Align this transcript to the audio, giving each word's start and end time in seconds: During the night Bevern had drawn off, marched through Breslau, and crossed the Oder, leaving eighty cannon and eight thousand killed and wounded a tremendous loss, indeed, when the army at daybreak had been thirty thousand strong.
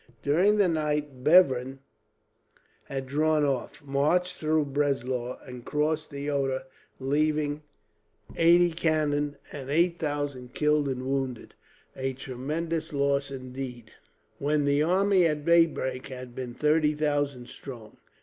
During 0.23 0.57
the 0.57 0.67
night 0.67 1.23
Bevern 1.23 1.77
had 2.85 3.05
drawn 3.05 3.45
off, 3.45 3.83
marched 3.83 4.37
through 4.37 4.65
Breslau, 4.65 5.37
and 5.45 5.63
crossed 5.63 6.09
the 6.09 6.27
Oder, 6.27 6.63
leaving 6.99 7.61
eighty 8.35 8.71
cannon 8.71 9.35
and 9.51 9.69
eight 9.69 9.99
thousand 9.99 10.55
killed 10.55 10.87
and 10.89 11.05
wounded 11.05 11.53
a 11.95 12.13
tremendous 12.13 12.91
loss, 12.93 13.29
indeed, 13.29 13.91
when 14.39 14.65
the 14.65 14.81
army 14.81 15.27
at 15.27 15.45
daybreak 15.45 16.07
had 16.07 16.33
been 16.33 16.55
thirty 16.55 16.95
thousand 16.95 17.47
strong. 17.49 17.97